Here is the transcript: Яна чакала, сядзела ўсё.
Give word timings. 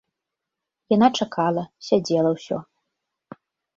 Яна 0.95 1.09
чакала, 1.19 1.63
сядзела 1.89 2.29
ўсё. 2.37 2.57